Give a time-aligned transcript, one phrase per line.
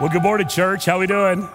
[0.00, 0.86] Well, good morning, church.
[0.86, 1.46] How we doing?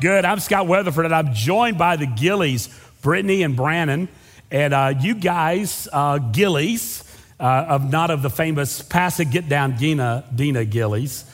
[0.00, 0.24] Good.
[0.24, 2.68] I'm Scott Weatherford, and I'm joined by the Gillies,
[3.00, 4.08] Brittany and Brannon.
[4.50, 7.04] And uh, you guys, uh, Gillies,
[7.38, 11.24] uh, of not of the famous Pass It Get Down Dina, Dina Gillies.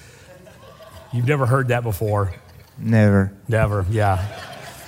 [1.11, 2.35] You've never heard that before.
[2.77, 3.33] Never.
[3.49, 4.23] Never, yeah.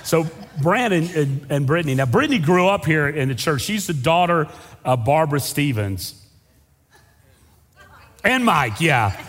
[0.03, 0.27] So
[0.61, 1.95] Brandon and, and Brittany.
[1.95, 3.63] Now, Brittany grew up here in the church.
[3.63, 4.47] She's the daughter
[4.85, 6.13] of Barbara Stevens.
[8.23, 9.19] And Mike, yeah.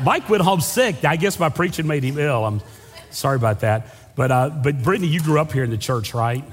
[0.00, 1.04] Mike went home sick.
[1.04, 2.44] I guess my preaching made him ill.
[2.44, 2.62] I'm
[3.10, 3.86] sorry about that.
[4.14, 6.44] But, uh, but Brittany, you grew up here in the church, right?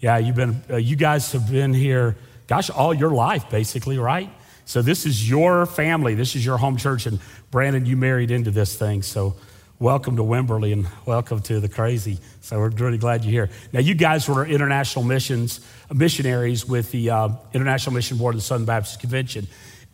[0.00, 4.30] Yeah, you've been, uh, you guys have been here, gosh, all your life, basically, right?
[4.64, 6.14] So this is your family.
[6.14, 7.06] This is your home church.
[7.06, 7.18] And
[7.50, 9.02] Brandon, you married into this thing.
[9.02, 9.34] So
[9.80, 12.18] welcome to Wimberley and welcome to the crazy.
[12.40, 13.56] So we're really glad you're here.
[13.72, 15.60] Now, you guys were international missions,
[15.92, 19.48] missionaries with the uh, International Mission Board of the Southern Baptist Convention.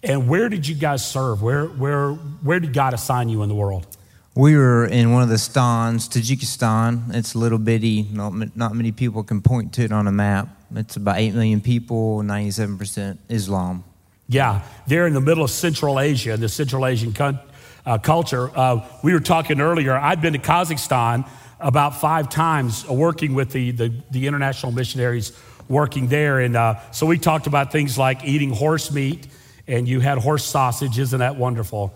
[0.06, 1.42] And where did you guys serve?
[1.42, 3.96] Where, where, where did God assign you in the world?
[4.37, 7.13] We were in one of the stans, Tajikistan.
[7.13, 10.48] It's a little bitty, not, not many people can point to it on a map.
[10.76, 13.82] It's about 8 million people, 97% Islam.
[14.29, 17.41] Yeah, they're in the middle of Central Asia, the Central Asian con-
[17.85, 18.57] uh, culture.
[18.57, 23.51] Uh, we were talking earlier, I'd been to Kazakhstan about five times uh, working with
[23.51, 25.32] the, the, the international missionaries
[25.68, 26.38] working there.
[26.38, 29.26] And uh, so we talked about things like eating horse meat
[29.68, 30.98] and you had horse sausage.
[30.98, 31.95] Isn't that wonderful?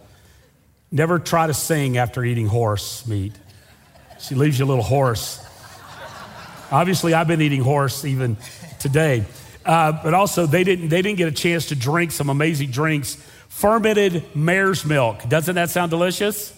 [0.90, 3.32] Never try to sing after eating horse meat.
[4.20, 5.44] She leaves you a little hoarse.
[6.70, 8.36] Obviously, I've been eating horse even
[8.78, 9.24] today.
[9.64, 13.16] Uh, but also, they didn't, they didn't get a chance to drink some amazing drinks.
[13.48, 15.28] Fermented mare's milk.
[15.28, 16.56] Doesn't that sound delicious?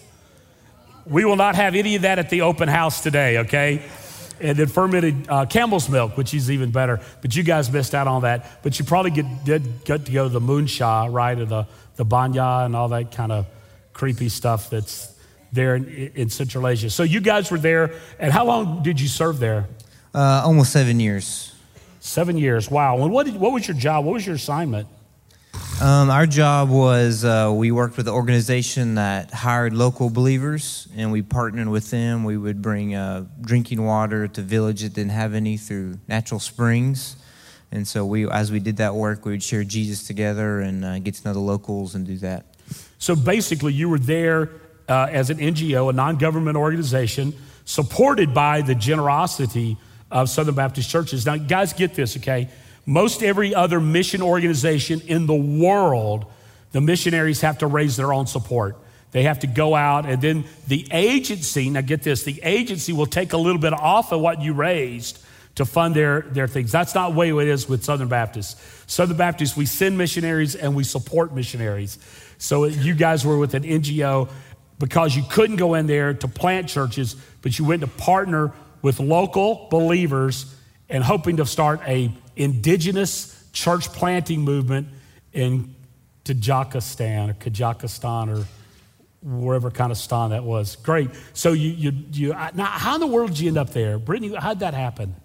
[1.05, 3.83] We will not have any of that at the open house today, okay?
[4.43, 6.99] And then fermented uh, camel's milk, which is even better.
[7.21, 8.61] But you guys missed out on that.
[8.61, 12.03] But you probably get, did get to go to the moonsha, right, or the, the
[12.03, 13.47] banya and all that kind of
[13.93, 15.15] creepy stuff that's
[15.53, 16.89] there in, in, Central Asia.
[16.89, 19.67] So you guys were there, and how long did you serve there?
[20.13, 21.53] Uh, almost seven years.
[21.99, 23.01] Seven years, wow.
[23.01, 24.03] And what, did, what was your job?
[24.03, 24.87] What was your assignment?
[25.81, 31.11] Um, our job was uh, we worked with an organization that hired local believers, and
[31.11, 32.23] we partnered with them.
[32.23, 37.17] We would bring uh, drinking water to villages that didn't have any through natural springs.
[37.71, 40.99] And so, we, as we did that work, we would share Jesus together and uh,
[40.99, 42.45] get to know the locals and do that.
[42.99, 44.51] So basically, you were there
[44.87, 47.33] uh, as an NGO, a non government organization,
[47.65, 49.77] supported by the generosity
[50.11, 51.25] of Southern Baptist churches.
[51.25, 52.47] Now, guys, get this, okay?
[52.85, 56.25] Most every other mission organization in the world,
[56.71, 58.77] the missionaries have to raise their own support.
[59.11, 63.05] They have to go out, and then the agency, now get this, the agency will
[63.05, 65.19] take a little bit off of what you raised
[65.55, 66.71] to fund their, their things.
[66.71, 68.59] That's not the way it is with Southern Baptists.
[68.91, 71.99] Southern Baptists, we send missionaries and we support missionaries.
[72.39, 74.29] So you guys were with an NGO
[74.79, 78.51] because you couldn't go in there to plant churches, but you went to partner
[78.81, 80.53] with local believers
[80.93, 84.87] and hoping to start a indigenous church planting movement
[85.33, 85.75] in
[86.23, 88.45] Tajikistan or Kazakhstan or
[89.23, 90.75] wherever kind of stan that was.
[90.77, 91.09] Great.
[91.33, 93.97] So you, you, you now how in the world did you end up there?
[93.97, 95.15] Brittany, how'd that happen?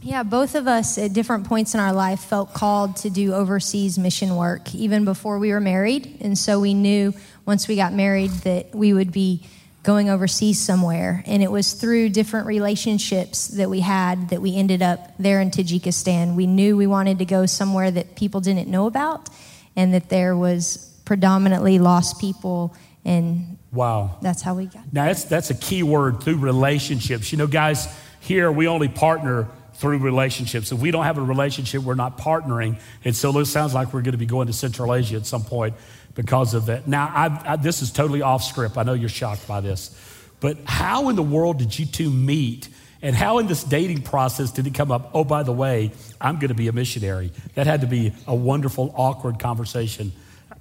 [0.00, 3.98] Yeah, both of us at different points in our life felt called to do overseas
[3.98, 6.18] mission work even before we were married.
[6.20, 7.14] And so we knew
[7.46, 9.42] once we got married that we would be
[9.82, 11.22] going overseas somewhere.
[11.26, 15.50] And it was through different relationships that we had that we ended up there in
[15.50, 16.34] Tajikistan.
[16.34, 19.28] We knew we wanted to go somewhere that people didn't know about
[19.76, 22.74] and that there was predominantly lost people
[23.04, 27.38] and wow that's how we got now that's that's a key word through relationships you
[27.38, 27.88] know guys
[28.20, 32.76] here we only partner through relationships if we don't have a relationship we're not partnering
[33.04, 35.42] and so it sounds like we're going to be going to central asia at some
[35.42, 35.74] point
[36.18, 36.88] because of that.
[36.88, 38.76] Now, I, I, this is totally off script.
[38.76, 39.96] I know you're shocked by this.
[40.40, 42.68] But how in the world did you two meet?
[43.00, 45.12] And how in this dating process did it come up?
[45.14, 47.30] Oh, by the way, I'm going to be a missionary.
[47.54, 50.10] That had to be a wonderful, awkward conversation.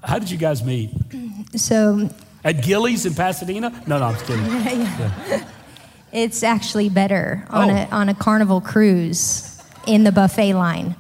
[0.03, 0.91] How did you guys meet?
[1.55, 2.09] So,
[2.43, 3.69] at Gillies in Pasadena?
[3.87, 4.45] No, no, I'm just kidding.
[4.45, 5.49] yeah, yeah.
[6.11, 7.75] It's actually better on, oh.
[7.75, 10.95] a, on a carnival cruise in the buffet line.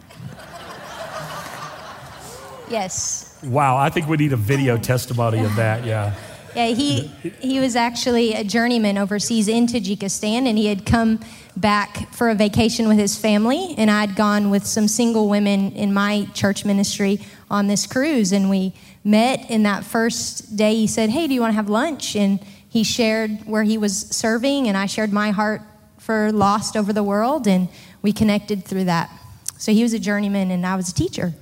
[2.69, 3.26] Yes.
[3.43, 6.15] Wow, I think we need a video testimony of that, yeah.
[6.55, 7.07] Yeah, he,
[7.39, 11.19] he was actually a journeyman overseas in Tajikistan, and he had come
[11.55, 13.75] back for a vacation with his family.
[13.77, 17.19] And I'd gone with some single women in my church ministry
[17.51, 18.31] on this cruise.
[18.31, 18.73] And we
[19.03, 20.75] met in that first day.
[20.75, 22.15] He said, Hey, do you want to have lunch?
[22.15, 25.61] And he shared where he was serving, and I shared my heart
[25.99, 27.69] for lost over the world, and
[28.01, 29.11] we connected through that.
[29.57, 31.33] So he was a journeyman, and I was a teacher.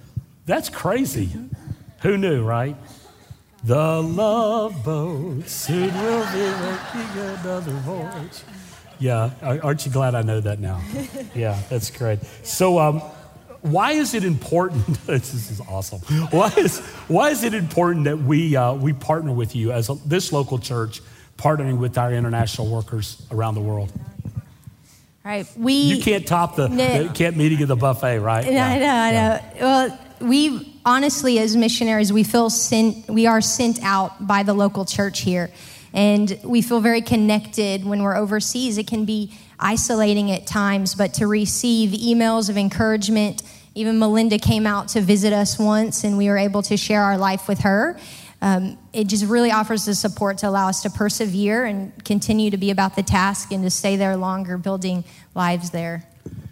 [0.45, 1.30] That's crazy.
[2.06, 2.75] Who knew, right?
[3.63, 8.44] The love boat soon will be making another voyage.
[9.00, 10.84] Yeah, aren't you glad I know that now?
[11.34, 12.19] Yeah, that's great.
[12.44, 13.00] So, um,
[13.62, 14.86] why is it important?
[15.07, 16.00] this is awesome.
[16.30, 19.96] Why is, why is it important that we, uh, we partner with you as a,
[20.06, 21.02] this local church,
[21.40, 23.92] partnering with our international workers around the world?
[25.24, 25.48] Right.
[25.57, 28.46] We you can't top the, no, the can't meeting at the buffet, right?
[28.46, 28.68] No, yeah.
[28.68, 29.40] I know, I know.
[29.56, 29.63] Yeah.
[29.63, 33.09] Well, we honestly, as missionaries, we feel sent.
[33.09, 35.51] We are sent out by the local church here,
[35.93, 38.77] and we feel very connected when we're overseas.
[38.77, 43.41] It can be isolating at times, but to receive emails of encouragement.
[43.77, 47.17] Even Melinda came out to visit us once, and we were able to share our
[47.17, 47.99] life with her
[48.45, 52.57] um, it just really offers the support to allow us to persevere and continue to
[52.57, 55.03] be about the task and to stay there longer, building
[55.33, 56.03] lives there.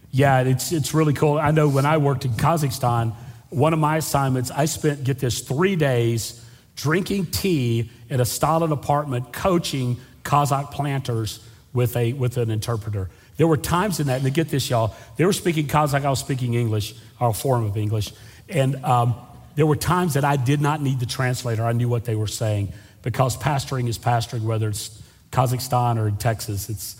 [0.09, 1.37] Yeah, it's, it's really cool.
[1.37, 3.13] I know when I worked in Kazakhstan,
[3.53, 6.43] one of my assignments, I spent, get this, three days
[6.75, 11.39] drinking tea in a Stalin apartment, coaching Kazakh planters
[11.73, 13.09] with, a, with an interpreter.
[13.37, 16.09] There were times in that, and to get this, y'all, they were speaking Kazakh, I
[16.09, 18.13] was speaking English, our form of English.
[18.49, 19.15] And um,
[19.55, 21.63] there were times that I did not need the translator.
[21.63, 25.01] I knew what they were saying because pastoring is pastoring, whether it's
[25.31, 26.69] Kazakhstan or in Texas.
[26.69, 26.95] It's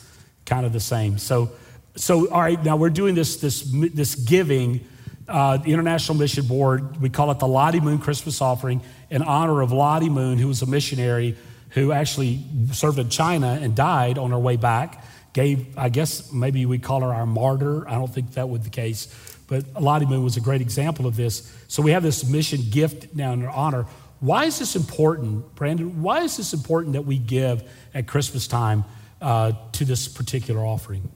[0.46, 1.18] kind of the same.
[1.18, 1.52] So,
[1.96, 3.62] so all right, now we're doing this, this,
[3.94, 4.86] this giving.
[5.28, 9.62] Uh, the International Mission Board, we call it the Lottie Moon Christmas Offering in honor
[9.62, 11.38] of Lottie Moon, who was a missionary
[11.70, 15.04] who actually served in China and died on her way back.
[15.34, 17.88] Gave, I guess maybe we call her our martyr.
[17.88, 19.08] I don't think that was the case
[19.48, 21.52] but Lottie Moon was a great example of this.
[21.68, 23.86] So we have this mission gift now in her honor.
[24.20, 26.02] Why is this important, Brandon?
[26.02, 28.86] Why is this important that we give at Christmas time
[29.22, 31.08] uh, to this particular offering?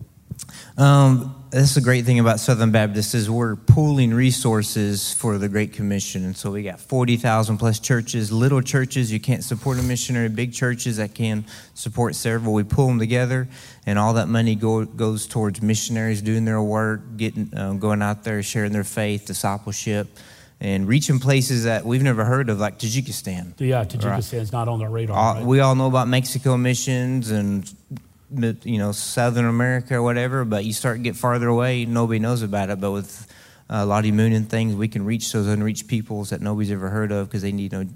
[0.77, 5.73] Um, that's the great thing about Southern Baptist is we're pooling resources for the Great
[5.73, 8.31] Commission, and so we got forty thousand plus churches.
[8.31, 10.29] Little churches you can't support a missionary.
[10.29, 12.53] Big churches that can support several.
[12.53, 13.47] We pull them together,
[13.85, 18.23] and all that money go, goes towards missionaries doing their work, getting um, going out
[18.23, 20.07] there sharing their faith, discipleship
[20.59, 23.53] and reaching places that we've never heard of, like Tajikistan.
[23.59, 25.15] Yeah, Tajikistan is not on the radar.
[25.15, 25.45] All, right?
[25.45, 27.71] We all know about Mexico missions and
[28.31, 32.41] you know Southern America or whatever, but you start to get farther away, nobody knows
[32.41, 32.79] about it.
[32.79, 33.33] But with
[33.69, 37.11] uh, Lottie Moon and things, we can reach those unreached peoples that nobody's ever heard
[37.11, 37.89] of because they need to know,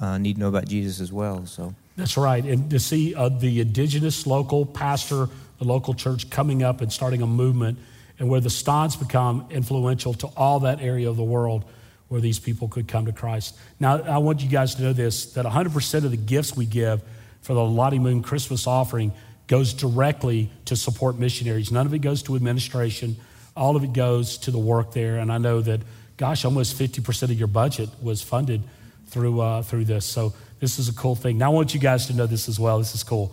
[0.00, 1.46] uh, need to know about Jesus as well.
[1.46, 5.28] So that's right, and to see uh, the indigenous local pastor,
[5.58, 7.78] the local church coming up and starting a movement,
[8.18, 11.64] and where the Stans become influential to all that area of the world
[12.08, 13.56] where these people could come to Christ.
[13.80, 17.02] Now, I want you guys to know this: that 100% of the gifts we give
[17.42, 19.12] for the Lottie Moon Christmas offering
[19.46, 21.70] goes directly to support missionaries.
[21.70, 23.16] None of it goes to administration.
[23.56, 25.18] All of it goes to the work there.
[25.18, 25.80] And I know that,
[26.16, 28.62] gosh, almost 50% of your budget was funded
[29.08, 30.04] through, uh, through this.
[30.04, 31.38] So this is a cool thing.
[31.38, 32.78] Now, I want you guys to know this as well.
[32.78, 33.32] This is cool.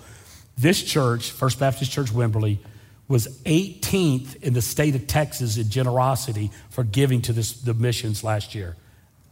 [0.57, 2.59] This church, First Baptist Church Wimberley,
[3.07, 8.23] was 18th in the state of Texas in generosity for giving to this, the missions
[8.23, 8.75] last year.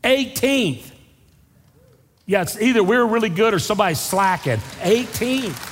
[0.03, 0.91] 18th.
[2.25, 4.57] Yeah, it's either we're really good or somebody's slacking.
[4.81, 5.68] 18th.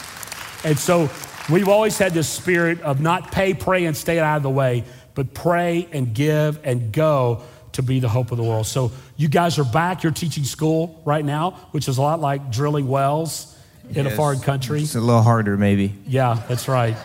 [0.67, 1.09] And so
[1.49, 4.83] we've always had this spirit of not pay, pray, and stay out of the way,
[5.15, 7.41] but pray and give and go
[7.71, 8.67] to be the hope of the world.
[8.67, 10.03] So you guys are back.
[10.03, 14.13] You're teaching school right now, which is a lot like drilling wells in yes.
[14.13, 14.81] a foreign country.
[14.81, 15.95] It's a little harder, maybe.
[16.05, 16.97] Yeah, that's right.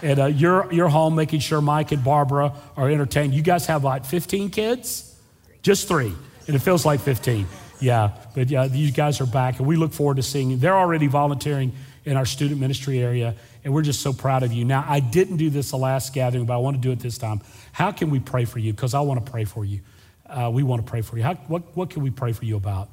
[0.00, 3.34] And uh, you're, you're home making sure Mike and Barbara are entertained.
[3.34, 5.14] You guys have like 15 kids?
[5.60, 6.14] Just three.
[6.46, 7.46] And it feels like 15.
[7.80, 10.56] Yeah, but yeah, you guys are back, and we look forward to seeing you.
[10.56, 11.72] They're already volunteering
[12.04, 14.64] in our student ministry area, and we're just so proud of you.
[14.64, 17.18] Now, I didn't do this the last gathering, but I want to do it this
[17.18, 17.40] time.
[17.72, 18.72] How can we pray for you?
[18.72, 19.80] Because I want to pray for you.
[20.26, 21.22] Uh, we want to pray for you.
[21.22, 22.88] How, what, what can we pray for you about?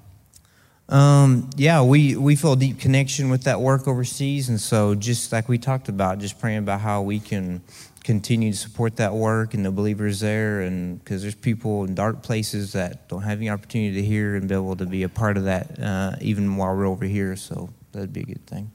[0.90, 4.50] Um, yeah, we, we feel a deep connection with that work overseas.
[4.50, 7.62] And so, just like we talked about, just praying about how we can
[8.04, 10.62] continue to support that work and the believers there.
[10.62, 14.48] And because there's people in dark places that don't have the opportunity to hear and
[14.48, 17.36] be able to be a part of that, uh, even while we're over here.
[17.36, 18.72] So, that'd be a good thing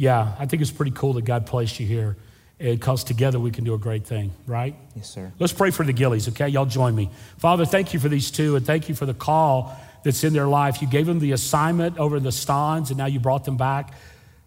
[0.00, 2.16] yeah, I think it's pretty cool that God placed you here
[2.58, 4.74] because together we can do a great thing, right?
[4.96, 5.30] Yes, sir.
[5.38, 6.48] Let's pray for the Gillies, okay?
[6.48, 7.10] Y'all join me.
[7.36, 10.46] Father, thank you for these two, and thank you for the call that's in their
[10.46, 10.80] life.
[10.80, 13.92] You gave them the assignment over in the Stans, and now you brought them back.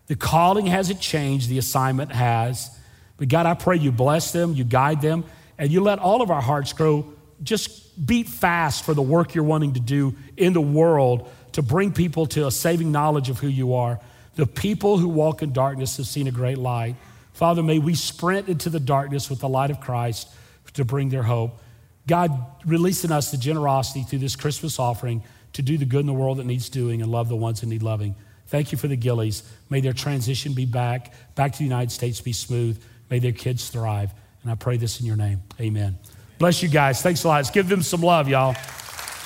[0.07, 2.75] The calling hasn't changed, the assignment has.
[3.17, 5.23] But God, I pray you bless them, you guide them,
[5.59, 7.13] and you let all of our hearts grow.
[7.43, 11.93] Just beat fast for the work you're wanting to do in the world to bring
[11.93, 13.99] people to a saving knowledge of who you are.
[14.35, 16.95] The people who walk in darkness have seen a great light.
[17.33, 20.29] Father, may we sprint into the darkness with the light of Christ
[20.73, 21.59] to bring their hope.
[22.07, 22.31] God,
[22.65, 25.23] release in us the generosity through this Christmas offering
[25.53, 27.67] to do the good in the world that needs doing and love the ones that
[27.67, 28.15] need loving.
[28.47, 29.43] Thank you for the Gillies.
[29.69, 32.81] May their transition be back, back to the United States be smooth.
[33.09, 34.11] May their kids thrive.
[34.41, 35.41] And I pray this in your name.
[35.61, 35.97] Amen.
[36.39, 37.01] Bless you guys.
[37.01, 37.37] Thanks a lot.
[37.37, 38.55] Let's give them some love, y'all.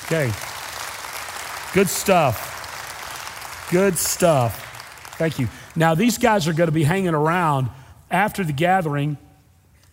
[0.05, 0.31] Okay.
[1.73, 3.67] Good stuff.
[3.71, 4.66] Good stuff.
[5.17, 5.47] Thank you.
[5.75, 7.69] Now, these guys are going to be hanging around
[8.11, 9.17] after the gathering.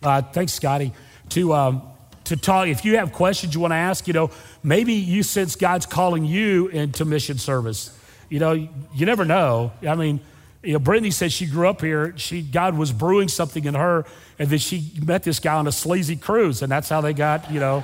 [0.03, 0.93] Uh, thanks, Scotty.
[1.29, 1.81] To, um,
[2.25, 4.29] to talk, if you have questions you want to ask, you know,
[4.63, 7.97] maybe you sense God's calling you into mission service.
[8.29, 9.71] You know, you never know.
[9.87, 10.19] I mean,
[10.61, 12.17] you know, Brittany said she grew up here.
[12.17, 14.05] She God was brewing something in her,
[14.39, 17.51] and then she met this guy on a sleazy cruise, and that's how they got,
[17.51, 17.83] you know,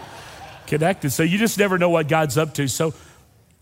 [0.66, 1.12] connected.
[1.12, 2.68] So you just never know what God's up to.
[2.68, 2.94] So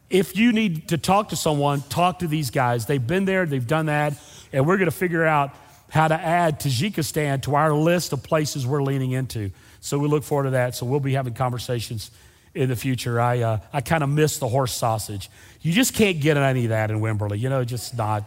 [0.10, 2.86] if you need to talk to someone, talk to these guys.
[2.86, 4.14] They've been there, they've done that,
[4.52, 5.54] and we're going to figure out
[5.90, 9.52] how to add Tajikistan to our list of places we're leaning into.
[9.82, 10.76] So we look forward to that.
[10.76, 12.12] So we'll be having conversations
[12.54, 13.20] in the future.
[13.20, 15.30] I, uh, I kind of miss the horse sausage.
[15.62, 18.24] You just can't get any of that in Wimberley, you know, just not,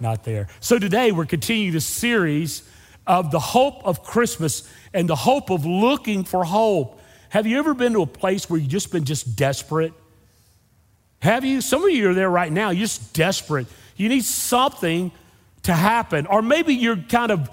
[0.00, 0.48] not there.
[0.60, 2.68] So today we're continuing this series
[3.06, 7.00] of the hope of Christmas and the hope of looking for hope.
[7.28, 9.92] Have you ever been to a place where you've just been just desperate?
[11.24, 11.62] Have you?
[11.62, 12.68] Some of you are there right now.
[12.68, 13.66] You're just desperate.
[13.96, 15.10] You need something
[15.62, 16.26] to happen.
[16.26, 17.48] Or maybe you're kind of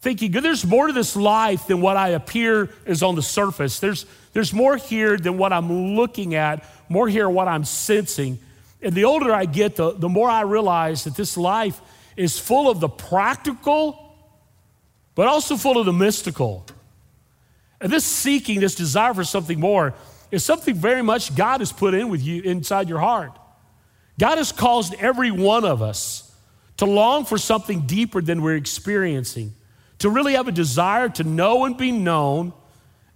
[0.00, 3.78] thinking, there's more to this life than what I appear is on the surface.
[3.78, 8.40] There's, there's more here than what I'm looking at, more here what I'm sensing.
[8.82, 11.80] And the older I get, the, the more I realize that this life
[12.16, 14.16] is full of the practical,
[15.14, 16.66] but also full of the mystical.
[17.80, 19.94] And this seeking, this desire for something more,
[20.30, 23.38] is something very much God has put in with you inside your heart.
[24.18, 26.34] God has caused every one of us
[26.78, 29.54] to long for something deeper than we're experiencing,
[29.98, 32.52] to really have a desire to know and be known,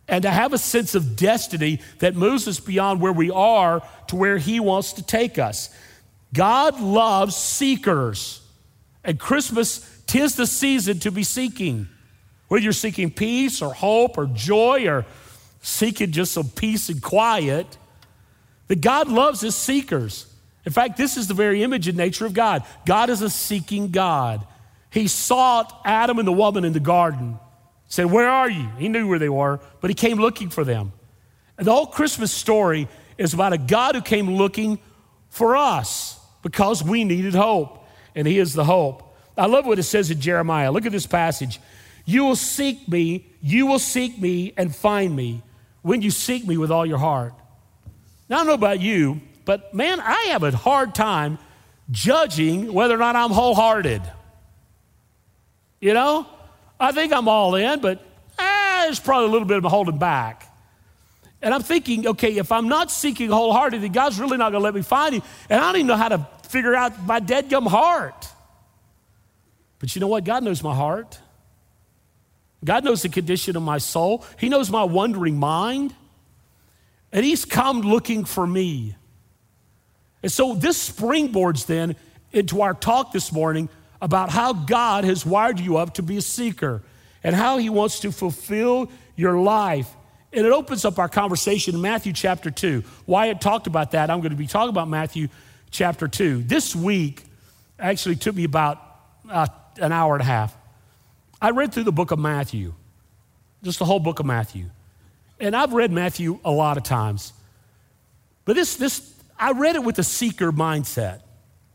[0.09, 4.17] and to have a sense of destiny that moves us beyond where we are to
[4.17, 5.75] where He wants to take us.
[6.33, 8.41] God loves seekers,
[9.05, 11.89] and Christmas tis the season to be seeking.
[12.49, 15.07] Whether you're seeking peace or hope or joy or
[15.61, 17.79] seeking just some peace and quiet,
[18.69, 20.27] that God loves His seekers.
[20.65, 22.65] In fact, this is the very image and nature of God.
[22.87, 24.47] God is a seeking God.
[24.91, 27.39] He sought Adam and the woman in the garden,
[27.87, 28.69] said, Where are you?
[28.79, 30.93] He knew where they were, but he came looking for them.
[31.57, 32.89] And the whole Christmas story
[33.19, 34.79] is about a God who came looking
[35.29, 39.15] for us because we needed hope, and he is the hope.
[39.37, 40.73] I love what it says in Jeremiah.
[40.73, 41.61] Look at this passage.
[42.05, 45.43] You will seek me, you will seek me and find me
[45.83, 47.35] when you seek me with all your heart.
[48.29, 51.39] Now, I don't know about you, but man, I have a hard time
[51.91, 54.03] judging whether or not I'm wholehearted.
[55.81, 56.27] You know,
[56.79, 58.05] I think I'm all in, but
[58.39, 60.47] eh, there's probably a little bit of a holding back.
[61.43, 64.75] And I'm thinking, okay, if I'm not seeking wholeheartedly, God's really not going to let
[64.75, 65.23] me find Him.
[65.49, 68.29] And I don't even know how to figure out my dead gum heart.
[69.79, 70.25] But you know what?
[70.25, 71.19] God knows my heart.
[72.65, 74.25] God knows the condition of my soul.
[74.39, 75.95] He knows my wandering mind.
[77.13, 78.97] And He's come looking for me.
[80.23, 81.97] And so this springboards then
[82.33, 83.69] into our talk this morning
[84.01, 86.83] about how God has wired you up to be a seeker
[87.23, 89.89] and how he wants to fulfill your life.
[90.33, 92.85] And it opens up our conversation in Matthew chapter 2.
[93.07, 94.11] Wyatt talked about that.
[94.11, 95.29] I'm going to be talking about Matthew
[95.71, 96.45] chapter 2.
[96.45, 97.25] This week
[97.79, 98.81] actually took me about
[99.29, 99.49] uh,
[99.79, 100.57] an hour and a half.
[101.41, 102.75] I read through the book of Matthew,
[103.63, 104.67] just the whole book of Matthew.
[105.39, 107.33] And I've read Matthew a lot of times.
[108.45, 111.23] But this, this I read it with a seeker mindset.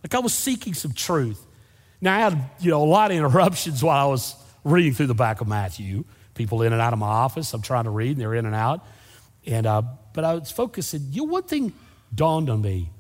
[0.04, 1.44] Like I was seeking some truth.
[2.00, 5.16] Now I had, you know, a lot of interruptions while I was reading through the
[5.16, 6.06] back of Matthew.
[6.36, 7.54] People in and out of my office.
[7.54, 8.86] I'm trying to read, and they're in and out.
[9.48, 9.82] And uh,
[10.14, 11.08] but I was focusing.
[11.12, 11.74] You know, one thing
[12.14, 12.92] dawned on me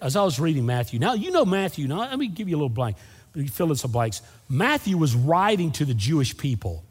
[0.00, 0.98] as I was reading Matthew.
[0.98, 1.88] Now you know Matthew.
[1.88, 2.96] Now let me give you a little blank.
[3.50, 4.22] Fill in some blanks.
[4.48, 6.84] Matthew was writing to the Jewish people.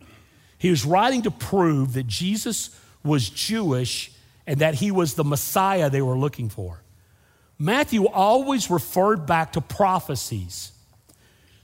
[0.58, 2.70] He was writing to prove that Jesus
[3.04, 4.12] was Jewish
[4.46, 6.82] and that he was the Messiah they were looking for.
[7.60, 10.72] Matthew always referred back to prophecies.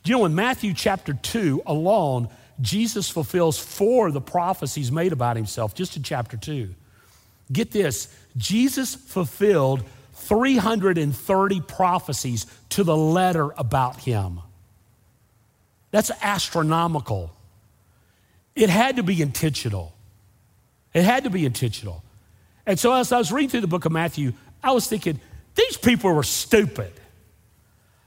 [0.03, 2.29] Do you know in Matthew chapter 2 alone,
[2.61, 6.73] Jesus fulfills four of the prophecies made about himself just in chapter 2.
[7.51, 9.83] Get this Jesus fulfilled
[10.13, 14.41] 330 prophecies to the letter about him.
[15.91, 17.31] That's astronomical.
[18.55, 19.93] It had to be intentional.
[20.93, 22.03] It had to be intentional.
[22.65, 25.19] And so as I was reading through the book of Matthew, I was thinking,
[25.55, 26.91] these people were stupid.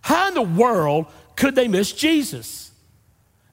[0.01, 2.71] How in the world could they miss Jesus?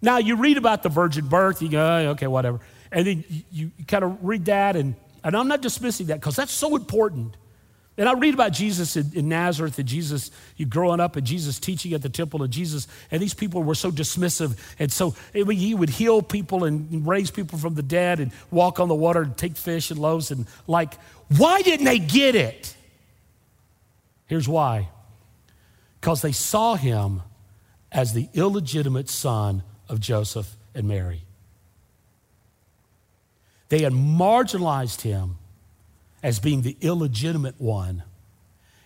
[0.01, 2.59] Now, you read about the virgin birth, you go, oh, okay, whatever.
[2.91, 6.35] And then you, you kind of read that, and, and I'm not dismissing that because
[6.35, 7.35] that's so important.
[7.99, 11.59] And I read about Jesus in, in, Nazareth and Jesus, you growing up and Jesus
[11.59, 14.57] teaching at the temple and Jesus, and these people were so dismissive.
[14.79, 18.87] And so he would heal people and raise people from the dead and walk on
[18.87, 20.31] the water and take fish and loaves.
[20.31, 20.93] And like,
[21.35, 22.73] why didn't they get it?
[24.27, 24.87] Here's why
[25.99, 27.21] because they saw him
[27.91, 31.23] as the illegitimate son of Joseph and Mary.
[33.67, 35.38] They had marginalized him
[36.21, 38.03] as being the illegitimate one.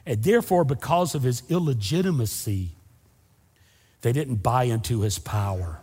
[0.06, 2.72] And therefore, because of his illegitimacy,
[4.02, 5.80] they didn't buy into his power.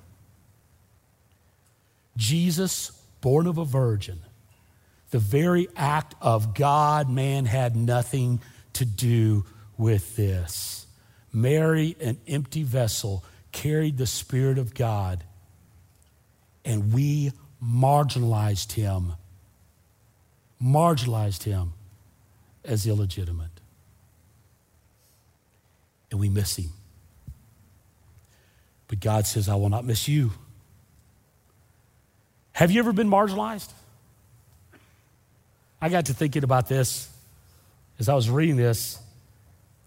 [2.17, 2.91] Jesus,
[3.21, 4.21] born of a virgin,
[5.11, 8.41] the very act of God, man had nothing
[8.75, 9.45] to do
[9.79, 10.87] with this.
[11.33, 15.25] Mary, an empty vessel, carried the Spirit of God,
[16.65, 17.33] and we
[17.65, 19.15] marginalized him
[20.63, 21.73] marginalized him
[22.65, 23.49] as illegitimate.
[26.11, 26.71] And we miss him.
[28.89, 30.33] But God says, I will not miss you.
[32.53, 33.73] Have you ever been marginalized?
[35.81, 37.09] I got to thinking about this
[37.99, 38.99] as I was reading this.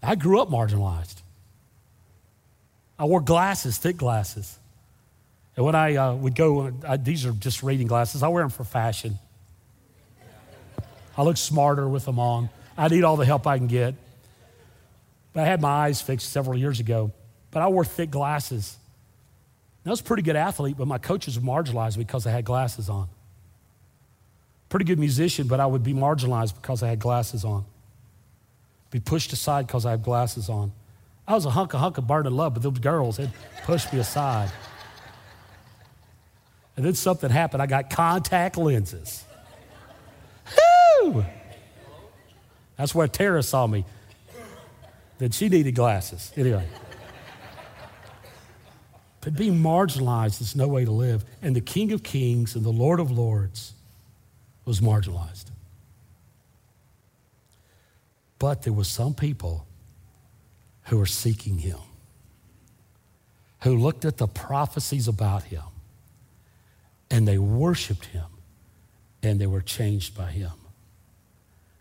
[0.02, 1.20] I grew up marginalized.
[2.98, 4.58] I wore glasses, thick glasses.
[5.56, 8.50] And when I uh, would go, I, these are just reading glasses, I wear them
[8.50, 9.18] for fashion.
[11.16, 12.50] I look smarter with them on.
[12.76, 13.94] I need all the help I can get.
[15.32, 17.12] But I had my eyes fixed several years ago,
[17.50, 18.76] but I wore thick glasses.
[19.86, 22.88] I was a pretty good athlete, but my coaches marginalized me because I had glasses
[22.88, 23.08] on.
[24.70, 27.64] Pretty good musician, but I would be marginalized because I had glasses on.
[28.90, 30.72] Be pushed aside because I had glasses on.
[31.28, 33.30] I was a hunk of hunk of burning love, but those girls had
[33.64, 34.50] pushed me aside.
[36.76, 37.62] And then something happened.
[37.62, 39.24] I got contact lenses.
[42.76, 43.84] That's where Tara saw me.
[45.18, 46.32] Then she needed glasses.
[46.36, 46.66] Anyway.
[49.20, 51.24] But being marginalized is no way to live.
[51.40, 53.72] And the King of Kings and the Lord of Lords
[54.64, 55.46] was marginalized.
[58.38, 59.66] But there were some people
[60.84, 61.78] who were seeking him,
[63.62, 65.62] who looked at the prophecies about him,
[67.10, 68.26] and they worshiped him,
[69.22, 70.52] and they were changed by him.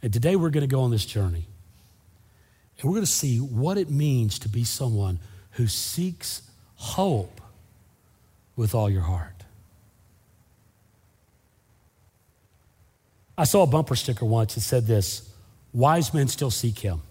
[0.03, 1.47] And today we're going to go on this journey.
[2.77, 5.19] And we're going to see what it means to be someone
[5.51, 6.41] who seeks
[6.75, 7.39] hope
[8.57, 9.29] with all your heart.
[13.37, 15.29] I saw a bumper sticker once that said this
[15.71, 17.01] Wise men still seek him.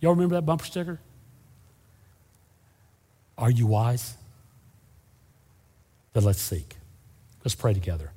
[0.00, 1.00] Y'all remember that bumper sticker?
[3.38, 4.14] Are you wise?
[6.12, 6.76] Then let's seek.
[7.42, 8.12] Let's pray together.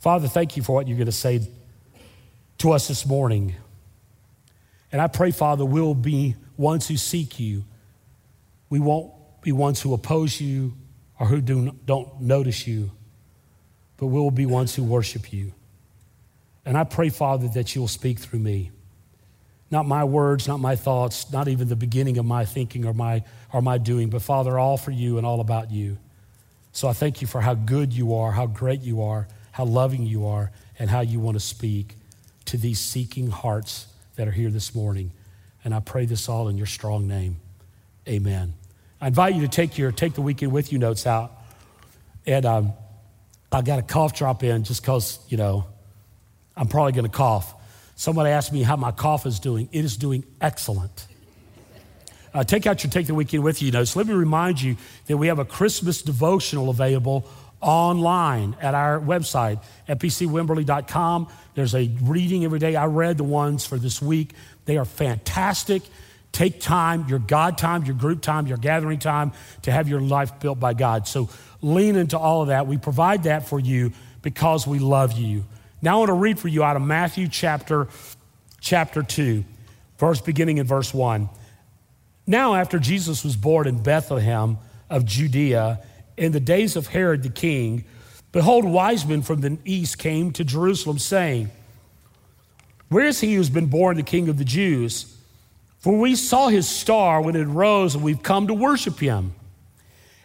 [0.00, 1.46] Father, thank you for what you're going to say
[2.58, 3.54] to us this morning.
[4.92, 7.64] And I pray, Father, we'll be ones who seek you.
[8.68, 10.74] We won't be ones who oppose you
[11.18, 12.90] or who do, don't notice you,
[13.96, 15.52] but we'll be ones who worship you.
[16.64, 18.70] And I pray, Father, that you'll speak through me.
[19.70, 23.24] Not my words, not my thoughts, not even the beginning of my thinking or my,
[23.52, 25.98] or my doing, but Father, all for you and all about you.
[26.72, 30.06] So I thank you for how good you are, how great you are, how loving
[30.06, 31.96] you are, and how you want to speak
[32.46, 35.12] to these seeking hearts that are here this morning.
[35.64, 37.36] And I pray this all in your strong name.
[38.08, 38.54] Amen.
[39.00, 41.32] I invite you to take your take the weekend with you notes out.
[42.26, 42.72] And um,
[43.52, 45.66] I got a cough drop in just because, you know,
[46.56, 47.54] I'm probably going to cough.
[47.94, 49.68] Somebody asked me how my cough is doing.
[49.72, 51.06] It is doing excellent.
[52.34, 53.96] Uh, take out your take the weekend with you notes.
[53.96, 54.76] Let me remind you
[55.06, 57.26] that we have a Christmas devotional available
[57.60, 61.28] online at our website, fbcwimberley.com.
[61.54, 62.76] There's a reading every day.
[62.76, 64.34] I read the ones for this week.
[64.66, 65.82] They are fantastic.
[66.32, 70.38] Take time, your God time, your group time, your gathering time to have your life
[70.38, 71.08] built by God.
[71.08, 71.30] So
[71.62, 72.66] lean into all of that.
[72.66, 73.92] We provide that for you
[74.22, 75.44] because we love you.
[75.80, 77.88] Now I want to read for you out of Matthew chapter
[78.60, 79.44] chapter 2,
[79.98, 81.28] verse beginning in verse 1.
[82.26, 84.58] Now after Jesus was born in Bethlehem
[84.90, 85.80] of Judea,
[86.16, 87.84] in the days of Herod the king,
[88.32, 91.50] behold, wise men from the east came to Jerusalem, saying,
[92.88, 95.12] Where is he who's been born the king of the Jews?
[95.78, 99.34] For we saw his star when it rose, and we've come to worship him.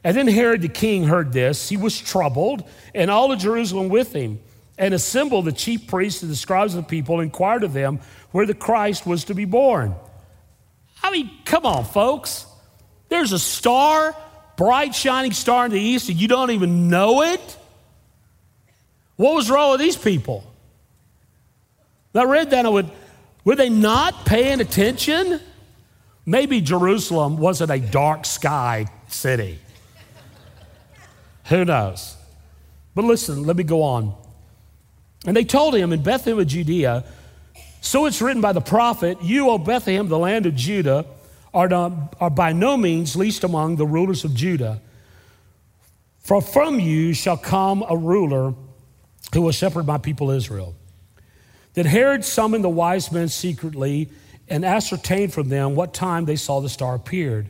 [0.03, 1.69] And then Herod the king heard this.
[1.69, 2.63] He was troubled,
[2.95, 4.39] and all of Jerusalem with him,
[4.77, 7.99] and assembled the chief priests and the scribes of the people, inquired of them
[8.31, 9.93] where the Christ was to be born.
[11.03, 12.45] I mean, come on, folks.
[13.09, 14.15] There's a star
[14.61, 17.57] bright shining star in the east and you don't even know it?
[19.15, 20.43] What was wrong with these people?
[22.13, 22.91] I read that I would,
[23.43, 25.41] Were they not paying attention?
[26.27, 29.57] Maybe Jerusalem wasn't a dark sky city.
[31.45, 32.15] Who knows?
[32.93, 34.13] But listen, let me go on.
[35.25, 37.03] And they told him in Bethlehem of Judea,
[37.81, 41.07] so it's written by the prophet, You, O Bethlehem, the land of Judah,
[41.53, 44.81] are, not, are by no means least among the rulers of Judah.
[46.19, 48.53] For from you shall come a ruler
[49.33, 50.75] who will shepherd my people Israel.
[51.73, 54.09] Then Herod summoned the wise men secretly
[54.49, 57.47] and ascertained from them what time they saw the star appeared.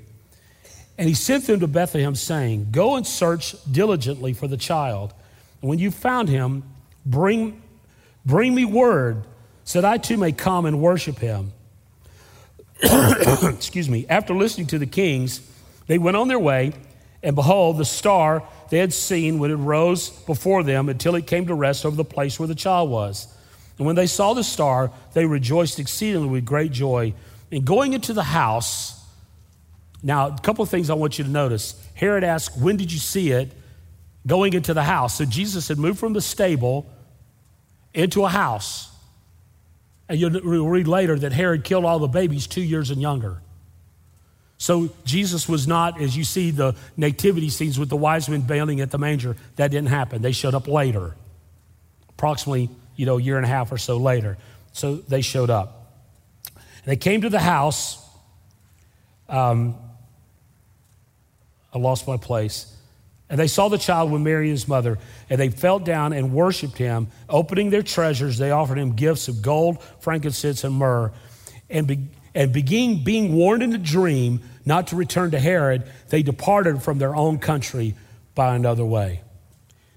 [0.98, 5.14] And he sent them to Bethlehem, saying, Go and search diligently for the child.
[5.62, 6.64] And when you found him,
[7.06, 7.62] bring,
[8.26, 9.24] bring me word
[9.64, 11.54] so that I too may come and worship him.
[13.44, 14.06] Excuse me.
[14.10, 15.42] After listening to the kings,
[15.88, 16.74] they went on their way,
[17.22, 21.46] and behold, the star they had seen when it rose before them until it came
[21.48, 23.28] to rest over the place where the child was.
[23.78, 27.14] And when they saw the star, they rejoiced exceedingly with great joy.
[27.52, 29.04] And going into the house,
[30.04, 31.76] now a couple of things I want you to notice.
[31.94, 33.52] Herod asked, When did you see it?
[34.26, 35.18] Going into the house.
[35.18, 36.92] So Jesus had moved from the stable
[37.94, 38.91] into a house.
[40.12, 43.42] And you'll read later that Herod killed all the babies two years and younger.
[44.58, 48.82] So Jesus was not, as you see the nativity scenes with the wise men bailing
[48.82, 50.22] at the manger, that didn't happen.
[50.22, 51.16] They showed up later,
[52.10, 54.38] approximately, you know, a year and a half or so later.
[54.74, 55.94] So they showed up.
[56.84, 57.98] They came to the house.
[59.30, 59.78] Um,
[61.74, 62.71] I lost my place.
[63.32, 66.78] And they saw the child with Mary his mother, and they fell down and worshiped
[66.78, 67.08] him.
[67.30, 71.14] Opening their treasures, they offered him gifts of gold, frankincense, and myrrh.
[71.70, 76.24] And, be, and being, being warned in a dream not to return to Herod, they
[76.24, 77.96] departed from their own country
[78.36, 79.22] by another way.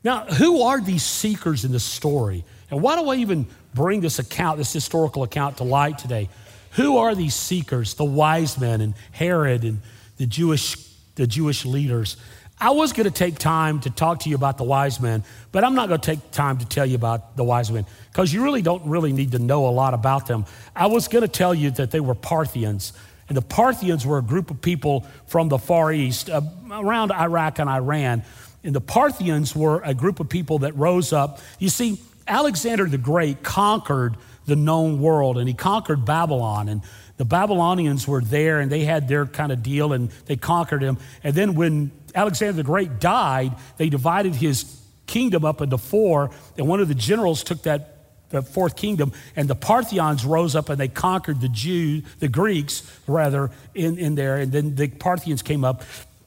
[0.05, 2.45] Now, who are these seekers in the story?
[2.71, 6.29] And why do I even bring this account, this historical account, to light today?
[6.73, 9.81] Who are these seekers, the wise men and Herod and
[10.19, 10.77] the Jewish,
[11.17, 12.17] the Jewish leaders?
[12.61, 15.65] I was going to take time to talk to you about the wise men, but
[15.65, 18.43] I'm not going to take time to tell you about the wise men because you
[18.43, 20.47] really don't really need to know a lot about them.
[20.75, 22.93] I was going to tell you that they were Parthians.
[23.29, 27.59] And the Parthians were a group of people from the Far East, uh, around Iraq
[27.59, 28.23] and Iran.
[28.63, 31.41] And the Parthians were a group of people that rose up.
[31.59, 36.69] You see, Alexander the Great conquered the known world and he conquered Babylon.
[36.69, 36.83] And
[37.17, 40.99] the Babylonians were there and they had their kind of deal and they conquered him.
[41.23, 46.31] And then when Alexander the Great died, they divided his kingdom up into four.
[46.57, 47.91] And one of the generals took that
[48.31, 52.83] the fourth kingdom, and the Parthians rose up and they conquered the Jews, the Greeks,
[53.07, 55.83] rather, in, in there, and then the Parthians came up.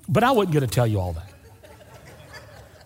[0.07, 1.26] But I wasn't going to tell you all that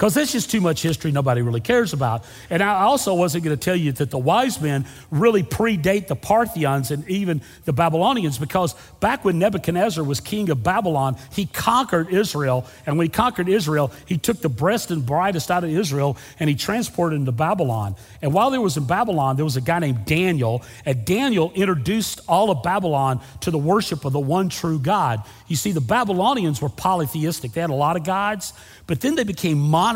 [0.02, 2.26] because that's just too much history nobody really cares about.
[2.50, 6.16] And I also wasn't going to tell you that the wise men really predate the
[6.16, 12.12] Parthians and even the Babylonians because back when Nebuchadnezzar was king of Babylon, he conquered
[12.12, 12.66] Israel.
[12.88, 16.50] And when he conquered Israel, he took the best and brightest out of Israel and
[16.50, 17.96] he transported them to Babylon.
[18.24, 22.22] And while they was in Babylon, there was a guy named Daniel, and Daniel introduced
[22.28, 25.22] all of Babylon to the worship of the one true God.
[25.48, 28.54] You see, the Babylonians were polytheistic, they had a lot of gods,
[28.88, 29.91] but then they became monotheistic.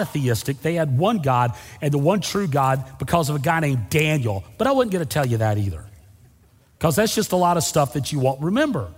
[0.61, 4.43] They had one God and the one true God because of a guy named Daniel.
[4.57, 5.85] But I wasn't going to tell you that either
[6.77, 8.91] because that's just a lot of stuff that you won't remember.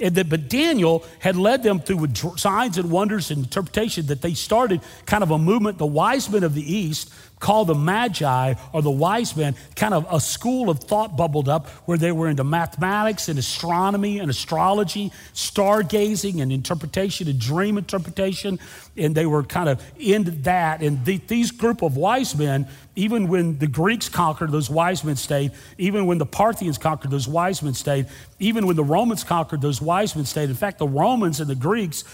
[0.00, 4.34] And That, but Daniel had led them through signs and wonders and interpretation that they
[4.34, 8.82] started kind of a movement, the wise men of the East, called the Magi or
[8.82, 12.44] the wise men, kind of a school of thought bubbled up where they were into
[12.44, 18.58] mathematics and astronomy and astrology, stargazing and interpretation and dream interpretation.
[18.96, 20.80] And they were kind of into that.
[20.80, 22.66] And the, these group of wise men,
[22.96, 25.52] even when the Greeks conquered, those wise men stayed.
[25.78, 28.06] Even when the Parthians conquered, those wise men stayed.
[28.38, 30.48] Even when the Romans conquered, those wise men stayed.
[30.48, 32.04] In fact, the Romans and the Greeks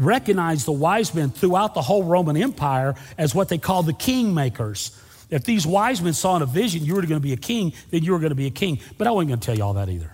[0.00, 4.96] recognized the wise men throughout the whole Roman Empire as what they called the kingmakers.
[5.30, 7.72] If these wise men saw in a vision you were going to be a king,
[7.90, 8.80] then you were going to be a king.
[8.98, 10.12] But I wasn't going to tell you all that either.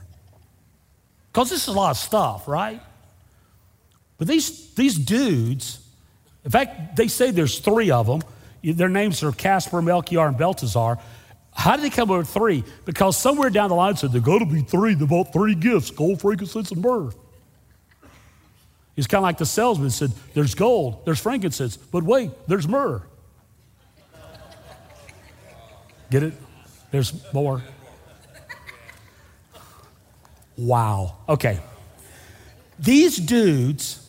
[1.33, 2.81] Because this is a lot of stuff, right?
[4.19, 5.81] But these, these dudes,
[6.45, 8.23] in fact, they say there's three of them.
[8.63, 10.99] Their names are Caspar, Melchior, and Belteshazzar.
[11.55, 12.65] How did they come up with three?
[12.85, 14.95] Because somewhere down the line said, there got to be three.
[14.95, 17.11] They bought three gifts gold, frankincense, and myrrh.
[18.97, 23.03] He's kind of like the salesman said, There's gold, there's frankincense, but wait, there's myrrh.
[26.11, 26.35] Get it?
[26.91, 27.63] There's more.
[30.57, 31.17] Wow.
[31.29, 31.61] Okay.
[32.79, 34.09] These dudes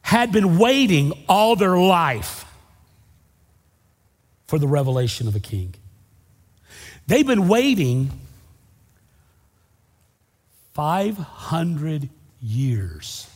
[0.00, 2.44] had been waiting all their life
[4.46, 5.74] for the revelation of a king.
[7.06, 8.10] They've been waiting
[10.72, 12.08] 500
[12.40, 13.28] years.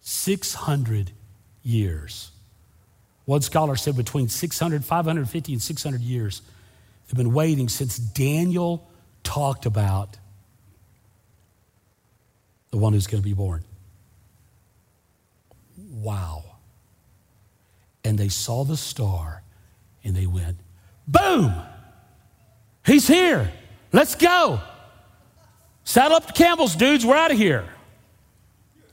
[0.00, 1.12] 600
[1.62, 2.30] years.
[3.24, 6.40] One scholar said between 600, 550 and 600 years,
[7.06, 8.88] they've been waiting since Daniel
[9.22, 10.16] talked about
[12.70, 13.64] the one who's going to be born.
[15.90, 16.44] Wow.
[18.04, 19.42] And they saw the star
[20.04, 20.56] and they went,
[21.06, 21.52] boom,
[22.86, 23.52] he's here.
[23.92, 24.60] Let's go.
[25.88, 27.06] Saddle up the camels, dudes.
[27.06, 27.64] We're out of here.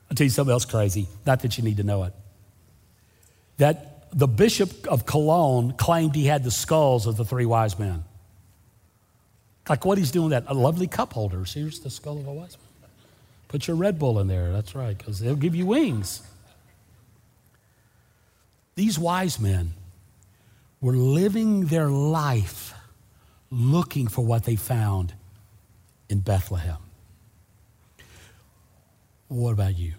[0.10, 1.10] I'll tell you something else crazy.
[1.25, 2.13] Not that you need to know it.
[3.58, 8.05] That the bishop of Cologne claimed he had the skulls of the three wise men.
[9.67, 10.45] Like what he's doing that.
[10.47, 11.43] A lovely cup holder.
[11.43, 12.89] Here's the skull of a wise man.
[13.49, 14.53] Put your Red Bull in there.
[14.53, 16.21] That's right, because they'll give you wings.
[18.75, 19.73] These wise men
[20.79, 22.73] were living their life
[23.51, 25.13] looking for what they found
[26.08, 26.77] in Bethlehem.
[29.28, 29.94] What about you?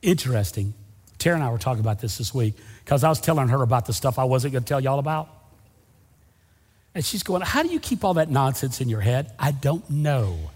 [0.00, 0.74] Interesting.
[1.18, 3.86] Tara and I were talking about this this week because I was telling her about
[3.86, 5.28] the stuff I wasn't going to tell y'all about.
[6.94, 9.32] And she's going, How do you keep all that nonsense in your head?
[9.38, 10.50] I don't know.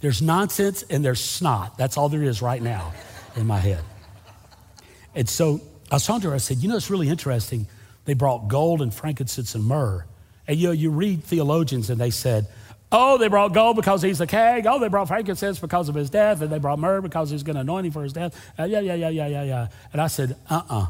[0.00, 1.76] There's nonsense and there's snot.
[1.76, 2.92] That's all there is right now
[3.36, 3.82] in my head.
[5.14, 7.66] And so I was her, I said, You know, it's really interesting.
[8.04, 10.04] They brought gold and frankincense and myrrh.
[10.46, 12.46] And you know, you read theologians and they said,
[12.92, 14.66] Oh, they brought gold because he's a king.
[14.66, 16.40] Oh, they brought frankincense because of his death.
[16.40, 18.34] And they brought myrrh because he's going to anoint him for his death.
[18.58, 19.68] Uh, yeah, yeah, yeah, yeah, yeah, yeah.
[19.92, 20.86] And I said, uh uh